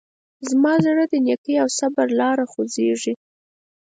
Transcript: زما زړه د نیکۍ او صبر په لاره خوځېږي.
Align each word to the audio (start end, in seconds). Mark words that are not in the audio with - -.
زما 0.49 0.73
زړه 0.85 1.03
د 1.09 1.13
نیکۍ 1.25 1.55
او 1.63 1.67
صبر 1.77 2.07
په 2.09 2.13
لاره 2.19 2.45
خوځېږي. 2.51 3.13